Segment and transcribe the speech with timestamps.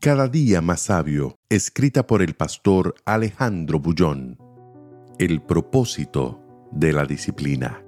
[0.00, 4.38] Cada día más sabio, escrita por el pastor Alejandro Bullón.
[5.18, 6.40] El propósito
[6.72, 7.84] de la disciplina.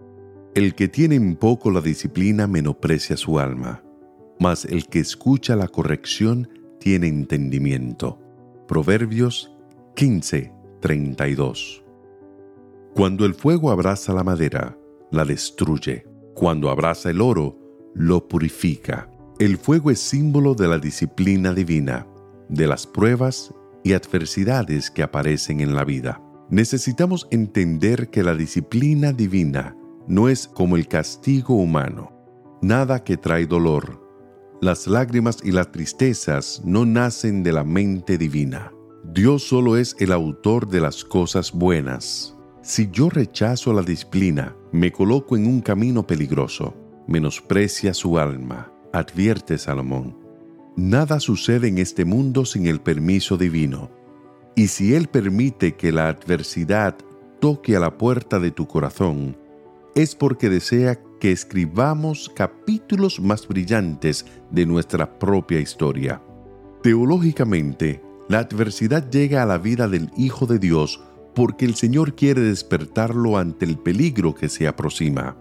[0.54, 3.82] El que tiene en poco la disciplina menosprecia su alma,
[4.38, 8.20] mas el que escucha la corrección tiene entendimiento.
[8.68, 9.50] Proverbios
[9.96, 10.52] 15,
[10.82, 11.82] 32.
[12.94, 14.76] Cuando el fuego abraza la madera,
[15.10, 16.06] la destruye.
[16.34, 17.58] Cuando abraza el oro,
[17.94, 19.08] lo purifica.
[19.42, 22.06] El fuego es símbolo de la disciplina divina,
[22.48, 26.22] de las pruebas y adversidades que aparecen en la vida.
[26.48, 29.76] Necesitamos entender que la disciplina divina
[30.06, 32.12] no es como el castigo humano,
[32.62, 34.00] nada que trae dolor.
[34.60, 38.70] Las lágrimas y las tristezas no nacen de la mente divina.
[39.02, 42.36] Dios solo es el autor de las cosas buenas.
[42.60, 46.76] Si yo rechazo la disciplina, me coloco en un camino peligroso.
[47.08, 50.16] Menosprecia su alma advierte Salomón,
[50.76, 53.90] nada sucede en este mundo sin el permiso divino.
[54.54, 56.96] Y si Él permite que la adversidad
[57.40, 59.36] toque a la puerta de tu corazón,
[59.94, 66.22] es porque desea que escribamos capítulos más brillantes de nuestra propia historia.
[66.82, 71.00] Teológicamente, la adversidad llega a la vida del Hijo de Dios
[71.34, 75.36] porque el Señor quiere despertarlo ante el peligro que se aproxima.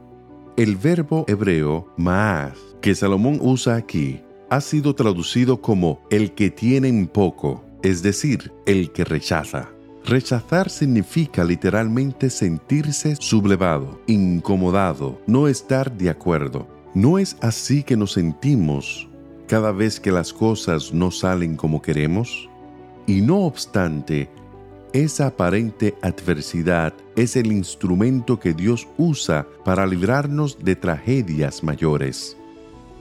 [0.57, 6.89] El verbo hebreo maas que Salomón usa aquí ha sido traducido como el que tiene
[6.89, 9.69] en poco, es decir, el que rechaza.
[10.03, 16.67] Rechazar significa literalmente sentirse sublevado, incomodado, no estar de acuerdo.
[16.93, 19.07] ¿No es así que nos sentimos
[19.47, 22.49] cada vez que las cosas no salen como queremos?
[23.07, 24.29] Y no obstante,
[24.93, 32.35] esa aparente adversidad es el instrumento que Dios usa para librarnos de tragedias mayores.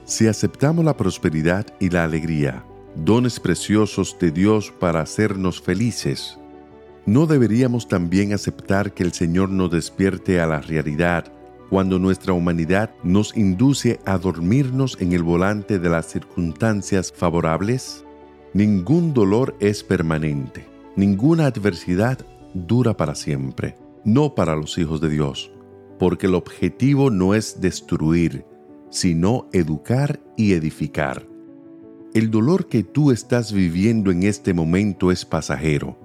[0.05, 2.63] Si aceptamos la prosperidad y la alegría,
[2.95, 6.37] dones preciosos de Dios para hacernos felices,
[7.05, 11.31] ¿no deberíamos también aceptar que el Señor nos despierte a la realidad
[11.69, 18.05] cuando nuestra humanidad nos induce a dormirnos en el volante de las circunstancias favorables?
[18.53, 20.65] Ningún dolor es permanente,
[20.95, 22.19] ninguna adversidad
[22.53, 25.51] dura para siempre, no para los hijos de Dios,
[25.99, 28.45] porque el objetivo no es destruir,
[28.89, 31.27] sino educar y edificar.
[32.13, 35.97] El dolor que tú estás viviendo en este momento es pasajero.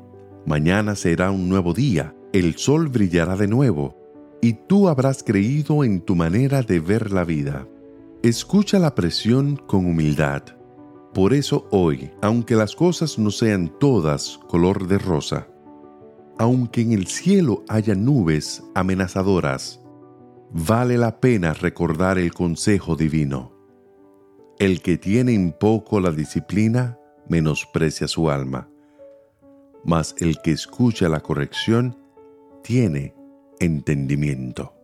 [0.46, 3.96] Mañana será un nuevo día, el sol brillará de nuevo,
[4.40, 7.66] y tú habrás creído en tu manera de ver la vida.
[8.22, 10.42] Escucha la presión con humildad.
[11.16, 15.48] Por eso hoy, aunque las cosas no sean todas color de rosa,
[16.36, 19.80] aunque en el cielo haya nubes amenazadoras,
[20.50, 23.50] vale la pena recordar el consejo divino.
[24.58, 26.98] El que tiene en poco la disciplina
[27.30, 28.68] menosprecia su alma,
[29.86, 31.96] mas el que escucha la corrección
[32.62, 33.14] tiene
[33.58, 34.74] entendimiento.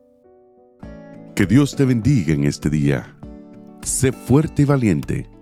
[1.34, 3.18] Que Dios te bendiga en este día.
[3.82, 5.41] Sé fuerte y valiente.